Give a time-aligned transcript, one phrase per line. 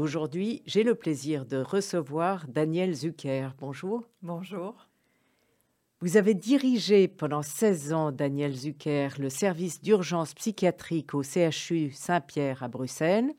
[0.00, 3.50] Aujourd'hui, j'ai le plaisir de recevoir Daniel Zucker.
[3.58, 4.08] Bonjour.
[4.22, 4.88] Bonjour.
[6.00, 12.62] Vous avez dirigé pendant 16 ans, Daniel Zucker, le service d'urgence psychiatrique au CHU Saint-Pierre
[12.62, 13.34] à Bruxelles.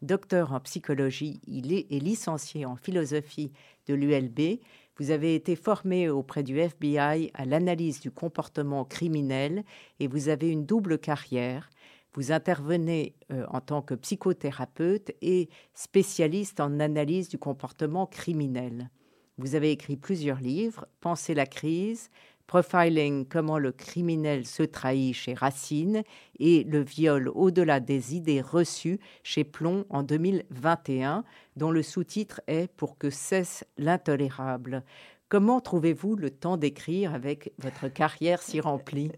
[0.00, 3.52] Docteur en psychologie, il est, licencié en philosophie
[3.86, 4.60] de l'ULB.
[4.98, 9.64] Vous avez été formé auprès du FBI à l'analyse du comportement criminel
[9.98, 11.68] et vous avez une double carrière.
[12.14, 18.88] Vous intervenez euh, en tant que psychothérapeute et spécialiste en analyse du comportement criminel.
[19.36, 22.10] Vous avez écrit plusieurs livres, Penser la crise,
[22.46, 26.02] Profiling, comment le criminel se trahit chez Racine
[26.38, 31.24] et Le viol au-delà des idées reçues chez Plomb en 2021,
[31.56, 34.84] dont le sous-titre est Pour que cesse l'intolérable.
[35.28, 39.10] Comment trouvez-vous le temps d'écrire avec votre carrière si remplie?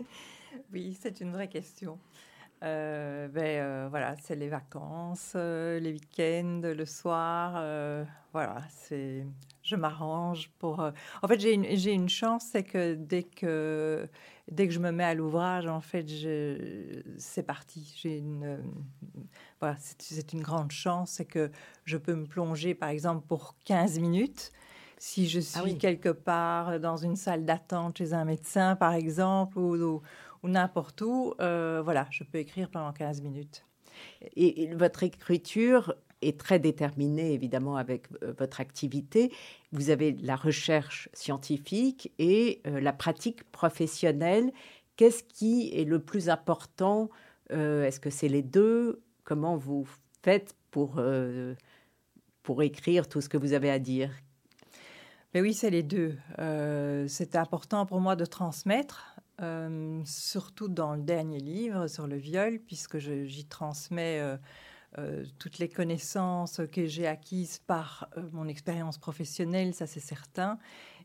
[0.73, 1.99] Oui, c'est une vraie question.
[2.63, 7.53] Euh, ben, euh, voilà, c'est les vacances, euh, les week-ends, le soir.
[8.33, 9.27] voilà, c'est,
[9.63, 10.81] je m'arrange pour.
[11.23, 14.09] En fait, j'ai une, j'ai une chance, c'est que dès que
[14.51, 17.95] dès que je me mets à l'ouvrage, en fait, je, c'est parti.
[18.01, 18.59] J'ai une,
[19.61, 21.51] voilà, c'est, une grande chance, c'est que
[21.85, 24.53] je peux me plonger, par exemple, pour 15 minutes.
[24.99, 29.59] Si je ah suis quelque part dans une salle d'attente chez un médecin, par exemple,
[29.59, 30.01] ou
[30.49, 33.65] n'importe où, euh, voilà, je peux écrire pendant 15 minutes.
[34.37, 39.33] Et, votre écriture est très déterminée, évidemment, avec euh, votre activité.
[39.73, 44.53] Vous avez la recherche scientifique et euh, la pratique professionnelle.
[44.97, 47.11] Qu'est-ce qui est le plus important
[47.51, 49.03] Est-ce que c'est les deux?
[49.25, 49.87] Comment vous
[50.23, 51.01] faites pour,
[52.43, 54.11] pour écrire tout ce que vous avez à dire?
[55.35, 56.17] Mais oui, c'est les deux.
[57.09, 62.59] c'est important pour moi de transmettre euh, surtout dans le dernier livre sur le viol,
[62.59, 64.37] puisque j'y transmets euh,
[64.97, 70.59] euh, toutes les connaissances que j'ai acquises par mon expérience professionnelle, ça c'est certain,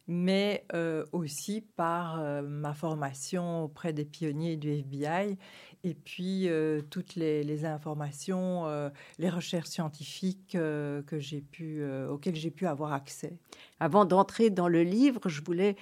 [0.07, 0.65] mais
[1.11, 5.37] aussi par ma formation auprès des pionniers du FBI
[5.83, 6.49] et puis
[6.89, 8.65] toutes les, informations,
[9.19, 11.21] les recherches scientifiques auxquelles
[12.35, 13.37] j'ai pu avoir accès.
[13.79, 15.75] Avant d'entrer dans le livre, je voulais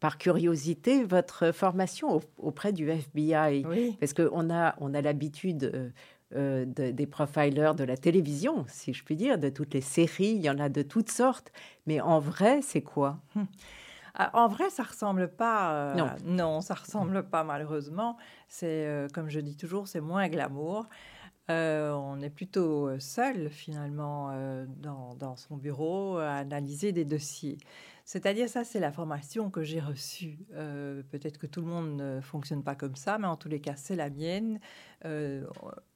[0.00, 3.64] par curiosité, votre formation auprès du FBI.
[3.98, 5.90] Parce qu'on a, on a l'habitude euh,
[6.36, 10.42] euh, des profilers de la télévision, si je puis dire, de toutes les séries, il
[10.42, 11.50] y en a de toutes sortes.
[11.86, 13.18] Mais en vrai, c'est quoi?
[13.34, 13.46] Hum.
[14.14, 15.72] ah, En vrai, ça ressemble pas.
[15.72, 16.08] Euh, non.
[16.24, 18.16] non, ça ressemble pas malheureusement.
[18.46, 20.86] C'est, comme je dis toujours, c'est moins glamour.
[21.48, 24.30] on est plutôt seul finalement
[24.80, 27.58] dans, dans, son bureau à analyser des dossiers.
[28.08, 30.38] C'est-à-dire, ça, c'est la formation que j'ai reçue.
[30.54, 33.60] Euh, peut-être que tout le monde ne fonctionne pas comme ça, mais en tous les
[33.60, 34.60] cas, c'est la mienne.
[35.04, 35.44] Euh,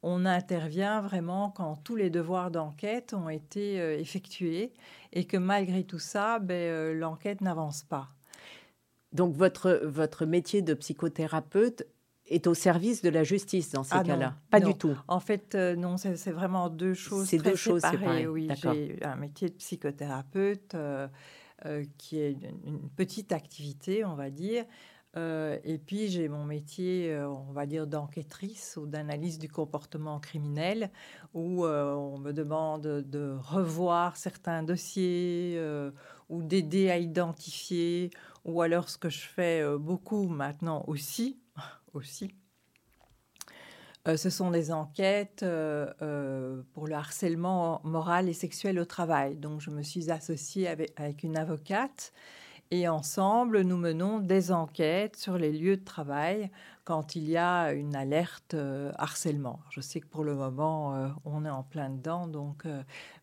[0.03, 4.75] on intervient vraiment quand tous les devoirs d'enquête ont été euh, effectués
[5.15, 8.11] et que malgré tout ça, ben, l'enquête n'avance pas.
[9.15, 11.87] Donc, votre, votre métier de psychothérapeute
[12.27, 14.95] est au service de la justice dans ces ah cas-là Pas du tout.
[15.09, 18.27] En fait, non, c'est vraiment deux choses C'est deux choses séparées.
[18.27, 20.75] Oui, j'ai un métier de psychothérapeute.
[20.75, 21.09] Euh,
[21.99, 24.65] qui est une, petite activité, on va dire.
[25.17, 30.19] Euh, et puis j'ai mon métier, euh, on va dire, d'enquêtrice ou d'analyse du comportement
[30.21, 30.91] criminel,
[31.35, 35.61] où on me demande de revoir certains dossiers
[36.29, 38.11] ou d'aider à identifier,
[38.45, 41.39] ou alors ce que je fais beaucoup maintenant aussi,
[41.93, 42.35] aussi,
[44.09, 49.37] euh, ce sont des enquêtes euh, euh, pour le harcèlement moral et sexuel au travail.
[49.37, 52.13] Donc, je me suis associée avec, avec, une avocate
[52.73, 56.51] et ensemble, nous menons des enquêtes sur les lieux de travail
[56.85, 58.57] quand il y a une alerte
[58.97, 59.61] harcèlement.
[59.71, 62.27] Je sais que pour le moment, on est en plein dedans.
[62.27, 62.65] Donc,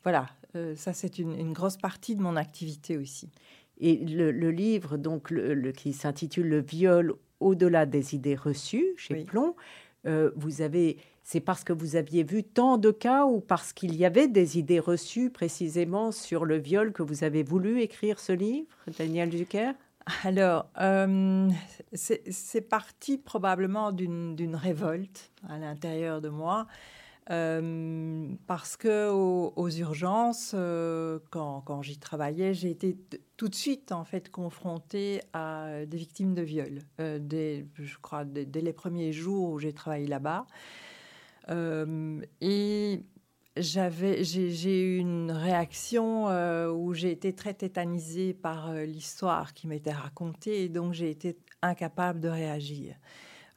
[0.04, 0.28] voilà,
[0.76, 3.32] ça, c'est une, une, grosse partie de mon activité aussi.
[3.80, 9.56] Et le, livre donc, le, qui s'intitule Le viol au-delà des idées reçues chez Plomb,
[10.06, 13.96] euh, vous avez, c'est parce que vous aviez vu tant de cas ou parce qu'il
[13.96, 18.32] y avait des idées reçues précisément sur le viol que vous avez voulu écrire ce
[18.32, 18.68] livre,
[18.98, 19.74] Daniel Zucker
[20.24, 21.50] alors, euh,
[21.94, 26.68] c'est parti probablement d'une révolte à l'intérieur de moi.
[27.32, 32.98] Euh, parce que aux, urgences, euh, quand, j'y travaillais, j'ai été
[33.38, 36.80] tout de suite en fait confrontée à des victimes de viol,
[37.20, 40.48] dès, je crois dès, les premiers jours où j'ai travaillé là-bas.
[42.42, 43.04] et
[43.58, 46.26] j'avais, j'ai eu une réaction
[46.72, 52.20] où j'ai été très tétanisée par l'histoire qui m'était racontée et donc j'ai été incapable
[52.20, 52.96] de réagir.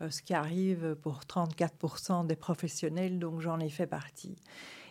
[0.02, 4.36] Euh, ce qui arrive pour 34% des professionnels, donc j'en ai fait partie.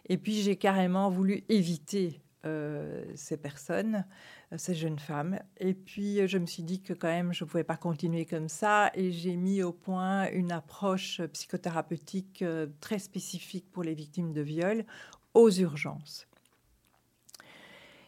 [0.07, 4.05] Et puis j'ai carrément voulu éviter euh, ces personnes,
[4.51, 5.39] euh, ces jeunes femmes.
[5.57, 8.49] Et puis je me suis dit que quand même je ne pouvais pas continuer comme
[8.49, 12.43] ça et j'ai mis au point une approche psychothérapeutique
[12.79, 14.85] très spécifique pour les victimes de viol
[15.33, 16.27] aux urgences.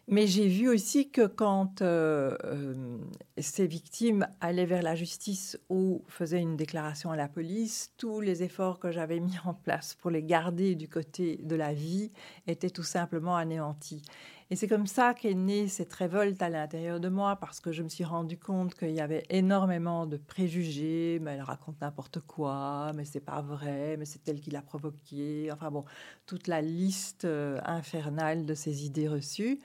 [0.06, 2.98] Mais j'ai vu aussi que quand euh, euh,
[3.38, 8.42] ces victimes allaient vers la justice ou faisaient une déclaration à la police, tous les
[8.42, 12.12] efforts que j'avais mis en place pour les garder du côté de la vie
[12.46, 14.02] étaient tout simplement anéantis.
[14.50, 17.82] Et c'est comme ça qu'est née cette révolte à l'intérieur de moi, parce que je
[17.82, 21.18] me suis rendu compte qu'il y avait énormément de préjugés.
[21.22, 25.50] Mais elle raconte n'importe quoi, mais c'est pas vrai, mais c'est elle qui l'a provoqué.
[25.52, 25.84] Enfin bon,
[26.26, 29.60] toute la liste euh, infernale de ces idées reçues.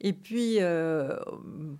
[0.00, 1.16] Et puis, euh,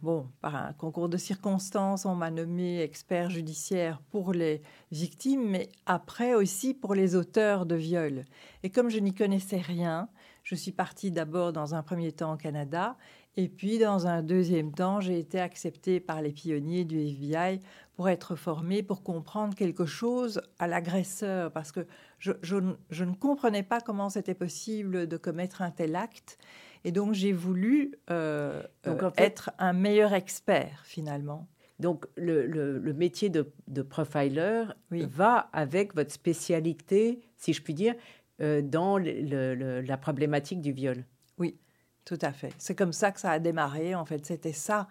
[0.02, 4.62] bon, par un concours de circonstances, on m'a nommé expert judiciaire pour les
[4.92, 8.24] victimes, mais après aussi pour les auteurs de viols.
[8.62, 10.08] Et comme je n'y connaissais rien,
[10.44, 12.96] je suis partie d'abord dans un premier temps au Canada,
[13.36, 17.58] et puis dans un deuxième temps, j'ai été acceptée par les pionniers du FBI
[17.96, 21.86] pour être formée, pour comprendre quelque chose à l'agresseur, parce que
[22.18, 26.38] je, je, ne comprenais pas comment c'était possible de commettre un tel acte.
[26.84, 31.48] Et donc j'ai voulu euh, euh, être un meilleur expert finalement.
[31.80, 37.94] Donc le, le, métier de, de profiler va avec votre spécialité, si je puis dire,
[38.40, 41.04] euh, dans la problématique du viol.
[41.38, 41.56] Oui,
[42.04, 42.52] tout à fait.
[42.58, 43.94] C'est comme ça que ça a démarré.
[43.94, 44.88] En fait, c'était ça,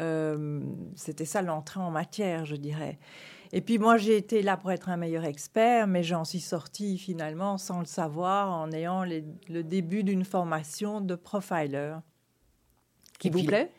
[0.00, 0.60] euh,
[0.96, 2.98] c'était ça l'entrée en matière, je dirais.
[3.52, 6.98] Et puis moi, j'ai été là pour être un meilleur expert, mais j'en suis sortie
[6.98, 11.94] finalement sans le savoir, en ayant le début d'une formation de profiler.
[13.18, 13.70] Qui vous plaît?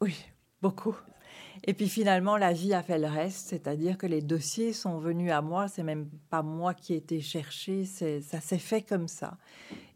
[0.00, 0.16] Oui,
[0.62, 0.96] beaucoup.
[1.64, 5.30] Et puis finalement, la vie a fait le reste, c'est-à-dire que les dossiers sont venus
[5.30, 5.68] à moi.
[5.68, 9.36] C'est même pas moi qui ai été chercher, ça s'est fait comme ça.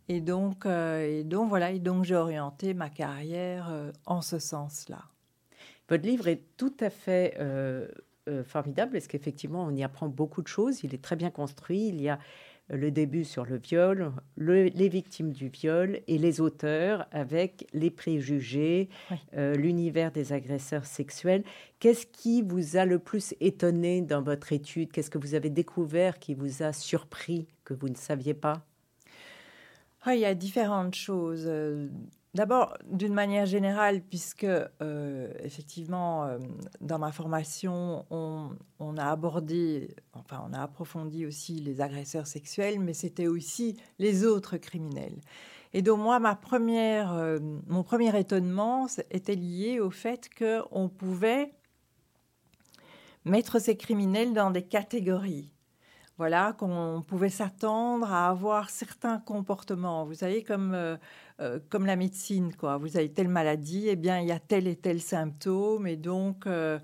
[0.09, 4.39] Et donc, euh, et donc voilà, et donc j'ai orienté ma carrière euh, en ce
[4.39, 5.03] sens-là.
[5.89, 7.89] Votre livre est tout à fait euh,
[8.45, 10.83] formidable parce qu'effectivement, on y apprend beaucoup de choses.
[10.85, 11.89] Il est très bien construit.
[11.89, 12.19] Il y a
[12.69, 18.89] le début sur le viol, les victimes du viol et les auteurs avec les préjugés,
[19.37, 21.45] euh, l'univers des agresseurs sexuels.
[21.79, 24.93] Qu'est-ce qui vous a le plus étonné dans votre étude?
[24.93, 28.65] Qu'est-ce que vous avez découvert qui vous a surpris, que vous ne saviez pas?
[30.03, 31.49] Ah, Il y a différentes choses.
[32.35, 36.39] D'abord, d'une manière générale, puisque euh, effectivement, euh,
[36.81, 42.93] dans ma formation, on, a abordé, enfin, on a approfondi aussi les agresseurs sexuels, mais
[42.93, 45.21] c'était aussi les autres criminels.
[45.75, 51.53] Et donc moi, euh, mon premier étonnement était lié au fait qu'on pouvait
[53.25, 55.54] mettre ces criminels dans des catégories
[56.17, 60.05] voilà, qu'on pouvait s'attendre à avoir certains comportements.
[60.05, 60.97] Vous savez, comme, euh,
[61.41, 62.77] euh, comme la médecine, quoi.
[62.77, 66.47] Vous avez telle maladie, eh bien, il y a tel et tel symptôme, et donc
[66.47, 66.79] euh,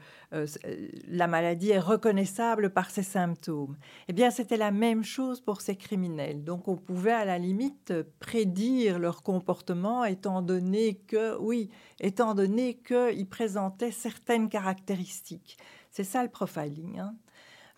[1.07, 3.77] la maladie est reconnaissable par ces symptômes.
[4.09, 6.43] Eh bien, c'était la même chose pour ces criminels.
[6.43, 11.71] Donc, on pouvait à la limite prédire leur comportement, étant donné que, oui,
[12.01, 15.57] étant donné qu'ils présentaient certaines caractéristiques.
[15.91, 16.99] C'est ça le profiling.
[16.99, 17.15] Hein.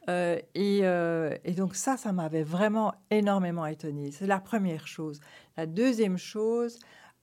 [0.09, 4.11] Euh, euh, et, donc ça, ça m'avait vraiment énormément étonnée.
[4.11, 5.21] C'est la première chose.
[5.57, 6.79] La deuxième chose,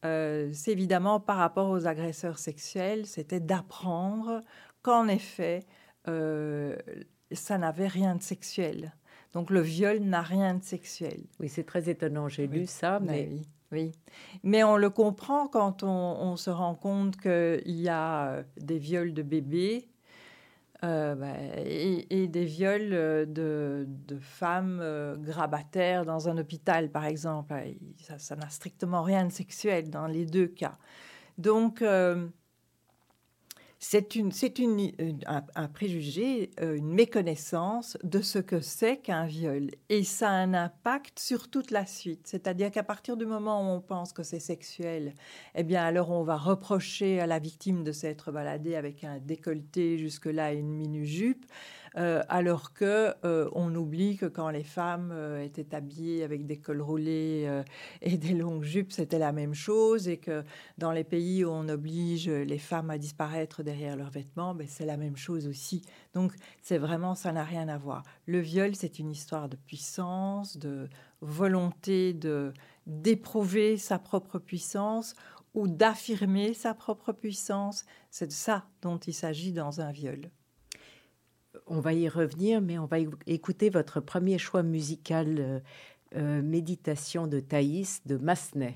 [0.06, 4.42] euh, c'est évidemment par rapport aux agresseurs sexuels, c'était d'apprendre
[4.82, 5.66] qu'en effet,
[6.06, 8.96] ça n'avait rien de sexuel.
[9.34, 11.22] Donc le viol n'a rien de sexuel.
[11.40, 12.30] Oui, c'est très étonnant.
[12.30, 13.30] J'ai lu ça, ben mais...
[13.72, 13.92] Oui,
[14.42, 19.14] mais on le comprend quand on, on se rend compte qu'il y a des viols
[19.14, 19.89] de bébés
[20.86, 27.54] euh, bah, et, des viols euh, de, femmes euh, grabataires dans un hôpital, par exemple.
[28.18, 30.78] Ça n'a strictement rien de sexuel dans les deux cas.
[31.38, 31.84] Donc,
[33.82, 34.32] c'est une,
[35.26, 39.72] un, préjugé, euh, une méconnaissance de ce que c'est qu'un viol.
[39.88, 42.28] Et ça a un impact sur toute la suite.
[42.28, 45.14] C'est-à-dire qu'à partir du moment où on pense que c'est sexuel,
[45.56, 49.98] eh bien alors on va reprocher à la victime de s'être baladée avec un décolleté
[49.98, 51.46] jusque-là et une mini-jupe.
[52.00, 56.58] Euh, alors que euh, on oublie que quand les femmes euh, étaient habillées avec des
[56.58, 57.64] cols roulés
[58.02, 60.44] et des longues jupes, c'était la même chose, et que
[60.78, 64.86] dans les pays où on oblige les femmes à disparaître derrière leurs vêtements, ben, c'est
[64.86, 65.82] la même chose aussi.
[66.14, 68.04] Donc c'est vraiment, ça n'a rien à voir.
[68.26, 70.88] Le viol, c'est une histoire de puissance, de
[71.22, 72.54] volonté de
[72.88, 75.14] d'éprouver sa propre puissance
[75.54, 77.86] ou d'affirmer sa propre puissance.
[78.10, 80.32] C'est de ça dont il s'agit dans un viol.
[81.68, 85.60] On va y revenir, mais on va écouter votre premier choix musical, euh,
[86.16, 88.76] euh, Méditation de Thaïs de Massenet.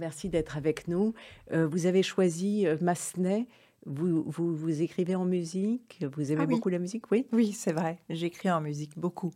[0.00, 1.14] Merci d'être avec nous.
[1.52, 3.46] Euh, vous avez choisi euh, Massenet.
[3.86, 6.04] Vous, vous, écrivez en musique?
[6.14, 7.10] Vous aimez ah beaucoup la musique?
[7.10, 7.98] Oui, oui c'est vrai.
[8.10, 9.32] J'écris en musique beaucoup.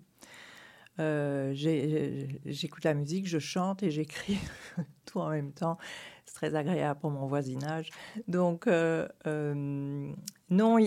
[1.00, 1.54] Euh,
[2.44, 4.38] j'écoute la musique, je chante et j'écris
[5.06, 5.78] tout en même temps.
[6.26, 7.90] C'est très agréable pour mon voisinage.
[8.28, 10.78] Donc, non,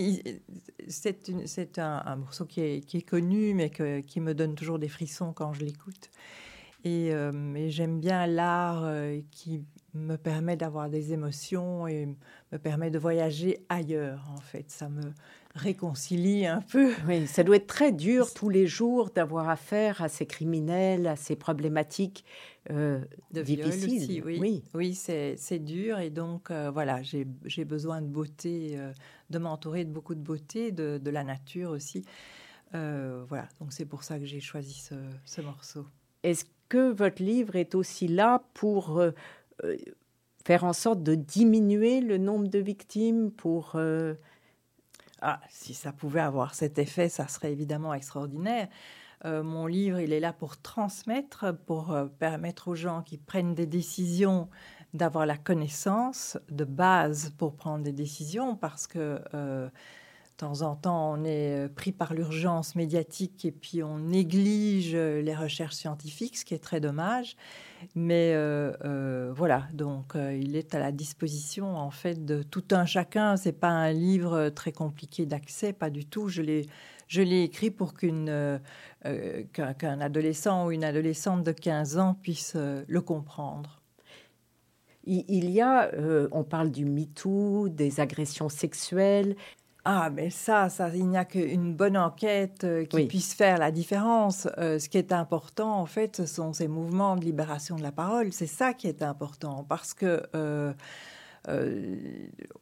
[0.86, 4.78] c'est un, un, morceau qui est, qui est connu, mais que, qui me donne toujours
[4.78, 6.10] des frissons quand je l'écoute.
[6.84, 8.88] Et, et j'aime bien l'art
[9.30, 12.06] qui me permet d'avoir des émotions et
[12.52, 14.70] me permet de voyager ailleurs, en fait.
[14.70, 15.12] Ça me
[15.54, 16.92] réconcilie un peu.
[17.06, 21.16] Oui, ça doit être très dur tous les jours d'avoir affaire à ces criminels, à
[21.16, 22.24] ces problématiques
[22.70, 23.00] euh,
[23.32, 24.22] de difficiles.
[24.24, 24.64] oui, oui.
[24.74, 25.98] oui c'est dur.
[25.98, 28.92] Et donc, euh, voilà, j'ai besoin de beauté, euh,
[29.30, 32.04] de m'entourer de beaucoup de beauté, de, de la nature aussi.
[32.72, 34.94] voilà, donc c'est pour ça que j'ai choisi ce,
[35.24, 35.86] ce morceau.
[36.22, 39.12] Est-ce que votre livre est aussi là pour euh,
[40.44, 43.72] faire en sorte de diminuer le nombre de victimes pour...
[43.74, 44.14] Euh,
[45.20, 48.68] ah, si ça pouvait avoir cet effet, ça serait évidemment extraordinaire.
[49.24, 53.66] Euh, mon livre, il est là pour transmettre, pour permettre aux gens qui prennent des
[53.66, 54.48] décisions
[54.94, 59.20] d'avoir la connaissance de base pour prendre des décisions, parce que
[60.38, 64.92] de temps en temps, on est euh, pris par l'urgence médiatique et puis on néglige
[64.94, 67.36] euh, les recherches scientifiques, ce qui est très dommage.
[67.96, 73.36] Mais euh, voilà, donc il est à la disposition en fait de tout un chacun.
[73.36, 76.28] C'est pas un livre très compliqué d'accès, pas du tout.
[76.28, 78.60] Je l'ai écrit pour qu'un
[80.00, 83.80] adolescent ou une adolescente de 15 ans puisse le comprendre.
[85.04, 85.90] Il y a,
[86.32, 89.36] on parle du MeToo, des agressions sexuelles,
[89.90, 93.70] ah, mais ça, ça il n'y a qu'une bonne enquête euh, qui puisse faire la
[93.70, 94.46] différence.
[94.58, 97.90] Euh, ce qui est important, en fait, ce sont ces mouvements de libération de la
[97.90, 98.30] parole.
[98.30, 100.74] C'est ça qui est important, parce que euh,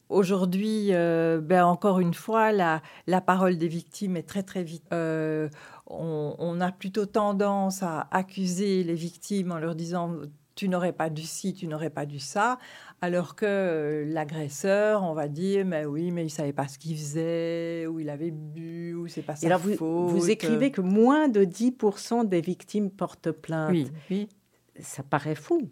[0.08, 4.84] aujourd'hui, ben, encore une fois, la, la, parole des victimes est très très vite.
[4.92, 5.48] On,
[5.88, 10.12] on, a plutôt tendance à accuser les victimes en leur disant
[10.56, 12.58] tu n'aurais pas dû ci, tu n'aurais pas dû ça,
[13.00, 17.86] alors que l'agresseur, on va dire, mais oui, mais il savait pas ce qu'il faisait,
[17.86, 21.44] ou il avait bu, ou c'est pas sa alors vous, Vous écrivez que moins de
[21.44, 23.70] 10% des victimes portent plainte.
[23.70, 24.28] Oui, oui
[24.80, 25.68] ça paraît fou.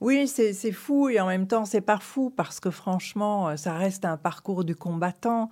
[0.00, 3.74] Oui, c'est fou et en même temps, c'est pas fou parce que franchement, euh, ça
[3.74, 5.48] reste un parcours du combattant.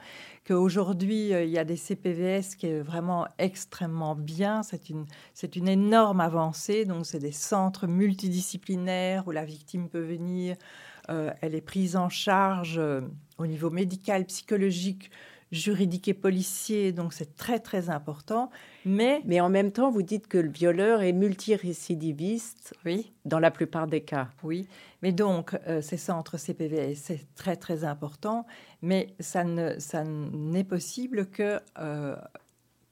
[0.46, 4.62] Qu'aujourd'hui, euh, il y a des CPVS qui est vraiment extrêmement bien.
[4.62, 5.06] C'est une,
[5.54, 6.84] une énorme avancée.
[6.84, 10.56] Donc, c'est des centres multidisciplinaires où la victime peut venir.
[11.10, 12.80] Euh, elle est prise en charge
[13.38, 15.10] au niveau médical, psychologique
[15.54, 18.50] juridique et policier, donc c'est très très important.
[18.84, 23.12] Mais, mais en même temps, vous dites que le violeur est multirécidiviste oui.
[23.24, 24.28] dans la plupart des cas.
[24.42, 24.68] Oui,
[25.00, 28.46] mais donc euh, ces centres CPVS, c'est très très important,
[28.82, 32.16] mais ça ne ça n'est possible que euh,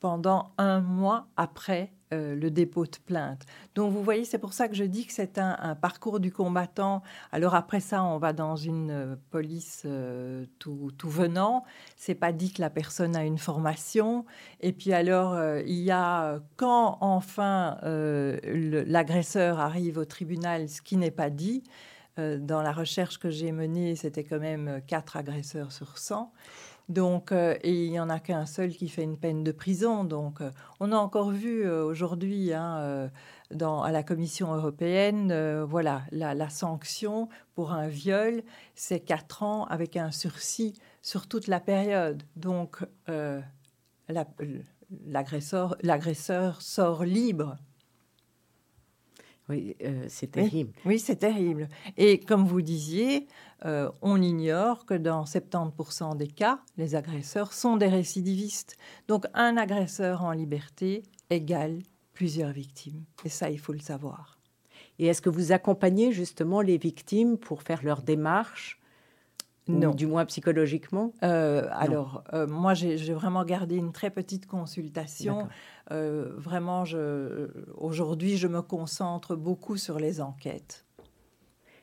[0.01, 3.47] pendant un mois après euh, le dépôt de plainte.
[3.75, 7.03] Donc vous voyez, c'est pour ça que je dis que c'est un, parcours du combattant.
[7.31, 11.65] Alors après ça, on va dans une euh, police euh, tout, tout, venant.
[11.97, 14.27] C'est pas dit que la personne a une formation.
[14.61, 21.11] Et puis alors, il y a quand enfin l'agresseur arrive au tribunal, ce qui n'est
[21.11, 21.63] pas dit.
[22.19, 26.33] dans la recherche que j'ai menée, c'était quand même quatre agresseurs sur 100.
[26.89, 30.05] Donc, euh, il n'y en a qu'un seul qui fait une peine de prison.
[30.05, 33.11] Donc, euh, on a encore vu euh, aujourd'hui hein,
[33.61, 38.43] à la Commission européenne, voilà, la, sanction pour un viol,
[38.75, 42.23] c'est quatre ans avec un sursis sur toute la période.
[42.37, 42.85] Donc,
[45.07, 47.59] l'agresseur sort libre.
[49.53, 49.77] Oui,
[50.09, 50.73] c'est terrible.
[50.85, 51.69] oui c'est terrible.
[51.97, 53.27] Et comme vous disiez,
[53.65, 58.77] euh, on ignore que dans 70% des cas, les agresseurs sont des récidivistes.
[59.09, 61.79] Donc un agresseur en liberté égale
[62.13, 63.05] plusieurs victimes.
[63.25, 64.39] Et ça, il faut le savoir.
[64.99, 68.82] Et est-ce que vous accompagnez justement les victimes pour faire leur démarche
[69.69, 69.95] non.
[69.95, 71.13] du moins psychologiquement?
[71.23, 75.49] Euh, Alors, euh, moi, j'ai vraiment gardé une très petite consultation.
[75.91, 76.85] vraiment,
[77.77, 80.85] aujourd'hui, je me concentre beaucoup sur les enquêtes.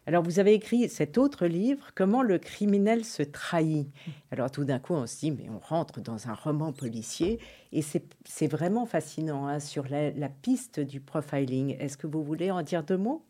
[0.09, 3.91] Alors, vous avez écrit cet autre livre, Comment le criminel se trahit.
[4.31, 7.39] Alors, tout d'un coup, on se dit, mais on rentre dans un roman policier,
[7.71, 11.77] et c'est vraiment fascinant hein, sur la, piste du profiling.
[11.79, 13.23] Est-ce que vous voulez en dire deux mots?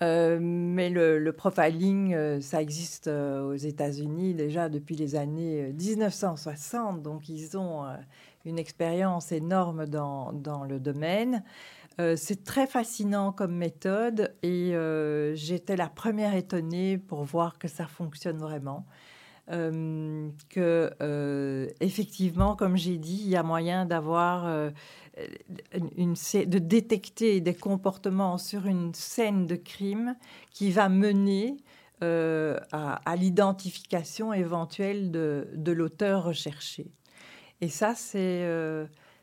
[0.00, 7.02] Euh, mais le, profiling, euh, ça existe euh, aux États-Unis déjà depuis les années 1960,
[7.02, 7.84] donc ils ont
[8.44, 11.44] une expérience énorme dans, dans le domaine.
[12.16, 14.74] C'est très fascinant comme méthode et
[15.34, 18.86] j'étais la première étonnée pour voir que ça fonctionne vraiment.
[19.50, 24.70] Euh, que effectivement, comme j'ai dit, il y a moyen d'avoir
[25.96, 30.16] une, de détecter des comportements sur une scène de crime
[30.52, 31.56] qui va mener
[32.00, 36.92] à, l'identification éventuelle de, de l'auteur recherché.
[37.60, 38.46] Et ça, c'est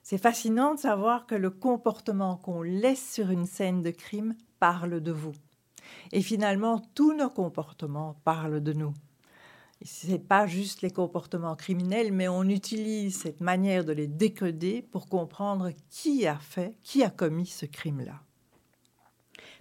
[0.10, 5.01] c'est fascinant de savoir que le comportement qu'on laisse sur une scène de crime parle
[5.01, 5.34] de vous.
[6.12, 8.93] Et finalement, tous nos comportements parlent de nous.
[9.82, 14.82] Ce n'est pas juste les comportements criminels, mais on utilise cette manière de les décoder
[14.82, 18.22] pour comprendre qui a fait, qui a commis ce crime-là.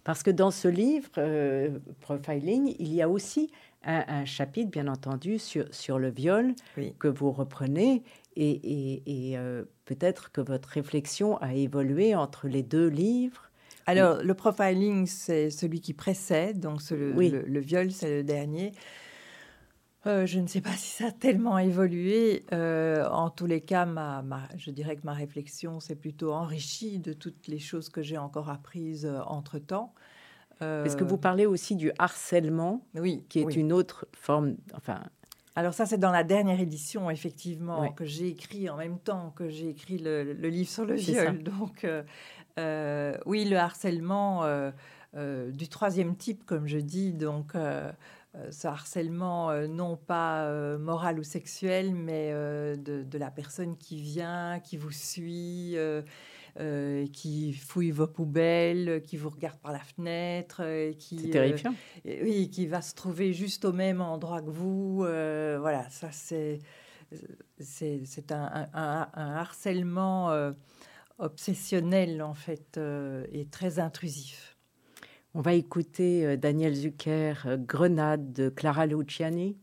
[0.02, 3.50] Parce que dans ce livre, euh, Profiling, il y a aussi
[3.84, 6.54] un, chapitre, bien entendu, sur, sur le viol
[6.98, 8.02] que vous reprenez.
[8.36, 13.50] Et, euh, peut-être que votre réflexion a évolué entre les deux livres.
[13.86, 18.72] Alors, le profiling, c'est celui qui précède, donc le, viol, c'est le dernier.
[20.08, 22.44] Euh, je ne sais pas si ça a tellement évolué.
[22.52, 24.22] Euh, en tous les cas, ma,
[24.56, 28.50] je dirais que ma réflexion s'est plutôt enrichie de toutes les choses que j'ai encore
[28.50, 29.94] apprises entre-temps.
[30.60, 35.04] Est-ce que vous parlez aussi du harcèlement, oui, qui est une autre forme, enfin,
[35.58, 39.48] alors ça, c'est dans la dernière édition, effectivement, que j'ai écrit en même temps que
[39.48, 41.42] j'ai écrit le, livre sur le viol.
[41.42, 42.04] Donc, euh,
[42.60, 47.54] euh, oui, le harcèlement euh, du troisième type, comme je dis, donc
[48.50, 54.76] ce harcèlement non pas moral ou sexuel, mais de, de, la personne qui vient, qui
[54.76, 55.76] vous suit
[56.60, 61.72] euh, qui fouille vos poubelles, qui vous regarde par la fenêtre, euh, qui c'est terrifiant.
[62.04, 64.96] Euh, oui, qui va se trouver juste au même endroit que vous.
[64.96, 66.58] voilà, ça c'est
[67.60, 70.52] c'est un, un, harcèlement
[71.18, 72.80] obsessionnel en fait
[73.30, 74.57] et très intrusif.
[75.38, 79.56] On va écouter euh, Daniel Zucker, euh, Grenade de Clara Luciani.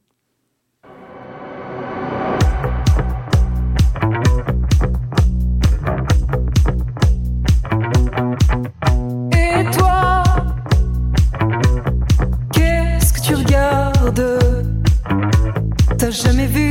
[9.34, 10.24] et toi
[12.54, 13.20] qu'est-ce que
[16.12, 16.65] jamais vu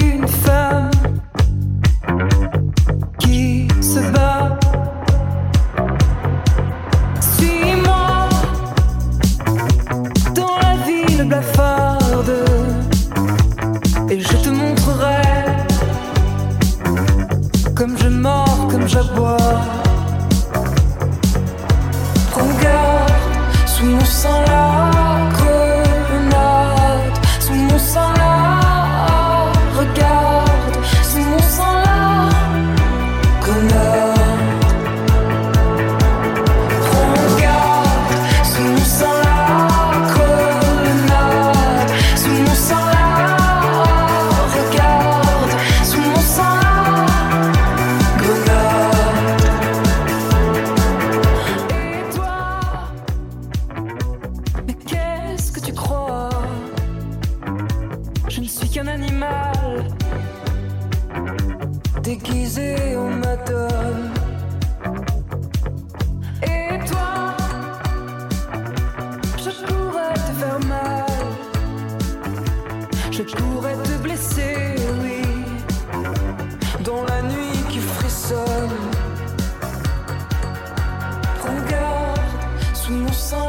[82.85, 83.44] sous mon sang.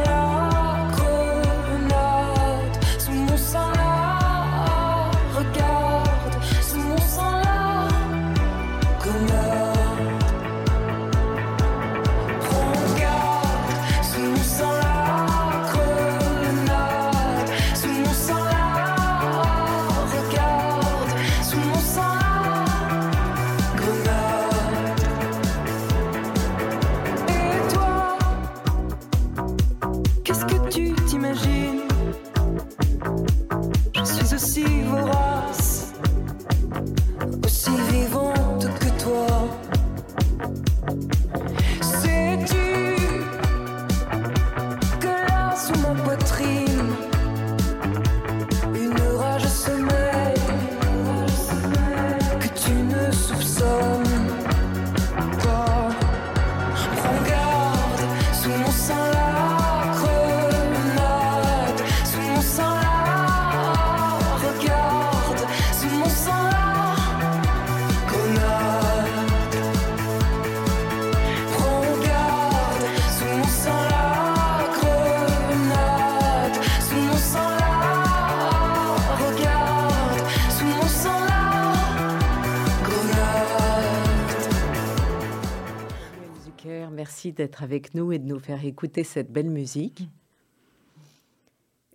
[87.36, 90.08] D'être avec nous et de nous faire écouter cette belle musique.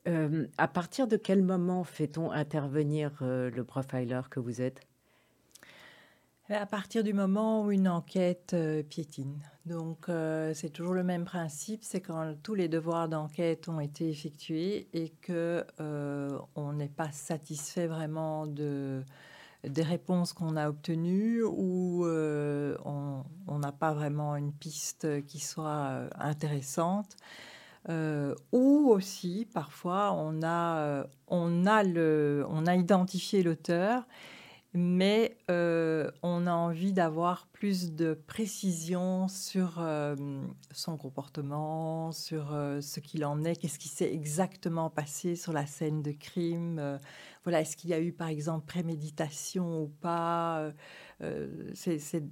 [0.08, 4.80] Euh, à partir de quel moment fait-on intervenir euh, le profiler que vous êtes?
[6.48, 9.38] À partir du moment où une enquête euh, piétine.
[9.66, 10.06] Donc
[10.54, 15.10] c'est toujours le même principe, c'est quand tous les devoirs d'enquête ont été effectués et
[15.20, 15.64] que
[16.56, 19.04] on n'est pas satisfait vraiment de
[19.64, 25.88] des réponses qu'on a obtenues ou euh, on n'a pas vraiment une piste qui soit
[25.90, 27.16] euh, intéressante.
[27.88, 34.04] Euh, ou aussi, parfois, on a, on a, le, on a identifié l'auteur,
[34.72, 39.82] mais on a envie d'avoir plus de précision sur
[40.72, 46.02] son comportement, sur ce qu'il en est, qu'est-ce qui s'est exactement passé sur la scène
[46.02, 46.98] de crime
[47.44, 50.72] voilà, est-ce qu'il y a eu par exemple préméditation ou pas euh,
[51.22, 52.22] euh C'est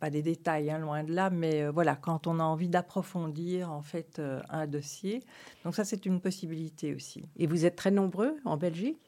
[0.00, 3.70] pas des détails, hein, loin de là, mais euh, voilà, quand on a envie d'approfondir
[3.70, 5.22] en fait euh, un dossier,
[5.64, 7.24] donc ça c'est une possibilité aussi.
[7.36, 9.07] Et vous êtes très nombreux en Belgique?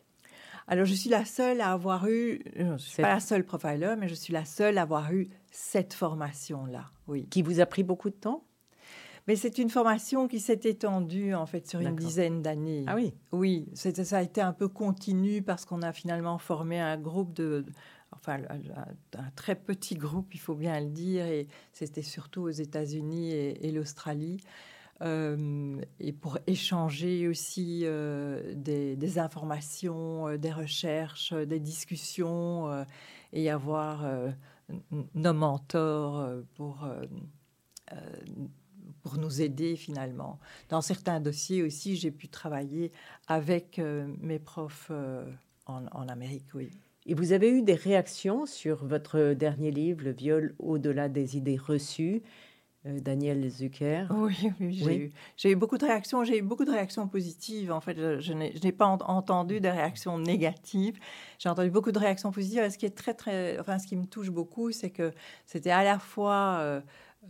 [0.71, 3.97] Alors, je suis la seule à avoir eu, je ne suis pas la seule profiler,
[3.99, 7.27] mais je suis la seule à avoir eu cette formation-là, oui.
[7.29, 8.45] Qui vous a pris beaucoup de temps?
[9.27, 12.85] Mais c'est une formation qui s'est étendue en fait sur une dizaine d'années.
[12.87, 13.13] Ah oui?
[13.33, 17.65] Oui, ça a été un peu continu parce qu'on a finalement formé un groupe de,
[18.13, 23.33] enfin un, très petit groupe, il faut bien le dire, et c'était surtout aux États-Unis
[23.33, 24.41] et, l'Australie.
[25.03, 32.85] Euh, et pour échanger aussi euh, des, informations, euh, des recherches, des discussions
[33.33, 34.07] et avoir
[35.15, 36.87] nos mentors pour
[39.03, 40.39] pour nous aider finalement.
[40.69, 42.93] Dans certains dossiers aussi, j'ai pu travailler
[43.27, 43.81] avec
[44.21, 44.91] mes profs
[45.67, 46.71] en, en, Amérique, oui.
[47.07, 51.57] Et vous avez eu des réactions sur votre dernier livre, Le viol au-delà des idées
[51.57, 52.23] reçues?
[52.87, 54.07] Euh, Daniel Zucker.
[54.11, 56.25] Oui, oui j'ai eu, beaucoup de réactions.
[56.25, 57.73] J'ai eu beaucoup de réactions positives.
[57.73, 60.99] En fait, je, n'ai pas entendu des réactions négatives.
[61.39, 62.71] J'ai entendu beaucoup de réactions positives.
[62.71, 65.13] ce qui est très, très, enfin, ce qui me touche beaucoup, c'est que
[65.45, 66.81] c'était à la fois euh,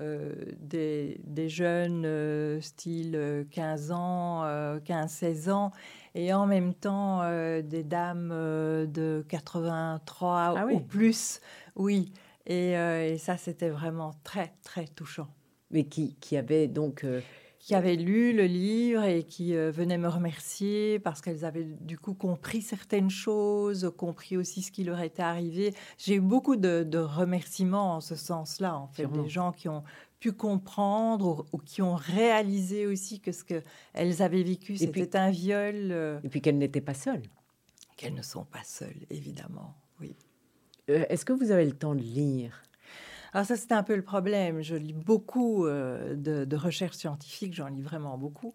[0.01, 5.73] euh, des, des, jeunes, style 15 ans, 15-16 ans,
[6.15, 7.23] et en même temps
[7.61, 11.41] des dames de 83 ah ou plus.
[11.75, 12.13] Oui.
[12.47, 15.29] Et, et ça, c'était vraiment très, très touchant
[15.71, 17.05] mais qui, qui avaient donc...
[17.05, 17.21] Euh,
[17.61, 21.99] qui avaient lu le livre et qui euh, venaient me remercier parce qu'elles avaient du
[21.99, 25.75] coup compris certaines choses, compris aussi ce qui leur était arrivé.
[25.99, 29.85] J'ai eu beaucoup de, remerciements en ce sens-là, en fait, des gens qui ont
[30.21, 35.75] pu comprendre ou, qui ont réalisé aussi que ce qu'elles avaient vécu, c'était un viol.
[35.75, 37.23] Euh, et puis qu'elles n'étaient pas seules.
[37.97, 40.17] Qu'elles ne sont pas seules, évidemment, oui.
[40.89, 42.63] Est-ce que vous avez le temps de lire?
[43.33, 44.61] Alors ça, c'est un peu le problème.
[44.61, 48.55] Je lis beaucoup euh, de, recherches scientifiques, j'en lis vraiment beaucoup.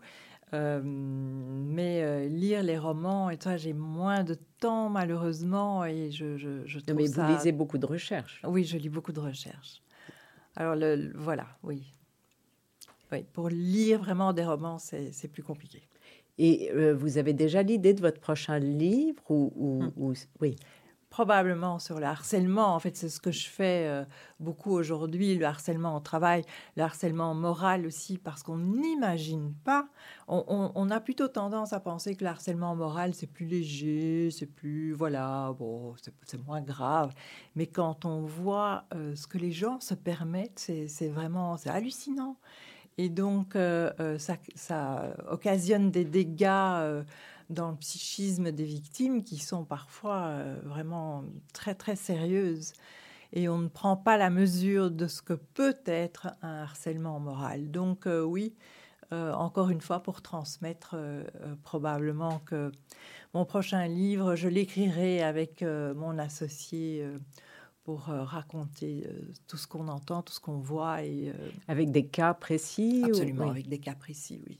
[0.53, 6.37] Euh, mais euh, lire les romans, et toi, j'ai moins de temps malheureusement, et je,
[6.37, 8.41] je, je mais vous lisez beaucoup de recherches.
[8.45, 9.81] Oui, je lis beaucoup de recherches.
[10.55, 11.83] Alors le, voilà, oui.
[13.11, 13.25] oui.
[13.33, 15.81] Pour lire vraiment des romans, c'est plus compliqué.
[16.37, 19.91] Et vous avez déjà l'idée de votre prochain livre ou, ou, hum.
[19.95, 20.57] ou oui
[21.15, 22.75] probablement sur le harcèlement.
[22.75, 24.03] En fait, c'est ce que je fais euh,
[24.41, 26.43] beaucoup aujourd'hui, le harcèlement au travail,
[26.75, 29.87] le harcèlement moral aussi, parce qu'on n'imagine pas.
[30.27, 34.91] On, a plutôt tendance à penser que le harcèlement moral, c'est plus léger, c'est plus,
[34.91, 37.13] voilà, bon, c'est moins grave.
[37.55, 42.35] Mais quand on voit euh, ce que les gens se permettent, c'est vraiment, c'est hallucinant.
[42.97, 47.03] Et donc, euh, ça, ça, occasionne des dégâts
[47.49, 52.73] dans le psychisme des victimes qui sont parfois euh, vraiment très très sérieuses
[53.33, 57.69] et on ne prend pas la mesure de ce que peut être un harcèlement moral.
[57.69, 58.55] Donc euh, oui,
[59.11, 60.95] euh, encore une fois, pour transmettre
[61.63, 62.71] probablement que
[63.33, 67.05] mon prochain livre, je l'écrirai avec mon associé
[67.83, 69.07] pour raconter
[69.47, 71.03] tout ce qu'on entend, tout ce qu'on voit.
[71.03, 71.33] Et,
[71.67, 74.59] avec des cas précis Absolument, avec des cas précis, oui.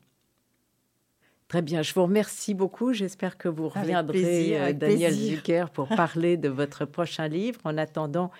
[1.47, 2.93] Très bien, je vous remercie beaucoup.
[2.93, 7.59] J'espère que vous reviendrez, euh, Daniel Zucker, pour parler de votre prochain livre.
[7.63, 8.31] En attendant,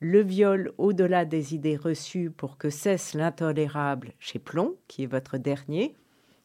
[0.00, 5.38] Le viol au-delà des idées reçues pour que cesse l'intolérable chez Plomb, qui est votre
[5.38, 5.94] dernier,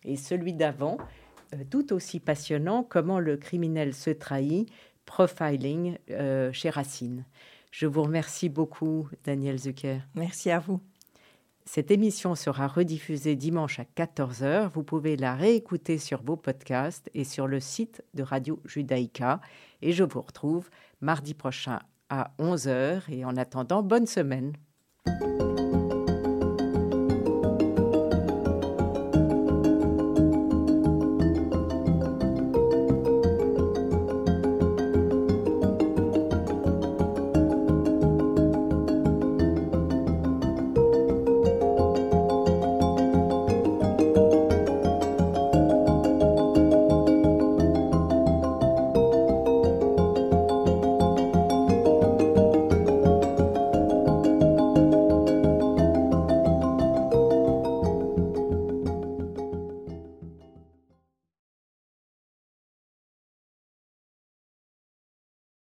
[0.06, 0.98] et celui d'avant,
[1.54, 4.70] euh, tout aussi passionnant, Comment le criminel se trahit,
[5.06, 7.26] profiling euh, chez Racine.
[7.72, 10.00] Je vous remercie beaucoup, Daniel Zucker.
[10.16, 10.80] Merci à vous.
[11.72, 14.72] Cette émission sera rediffusée dimanche à 14h.
[14.74, 19.40] Vous pouvez la réécouter sur vos podcasts et sur le site de Radio Judaïka.
[19.84, 21.78] Et je vous retrouve mardi prochain
[22.10, 23.02] à 11h.
[23.12, 24.54] Et en attendant, bonne semaine.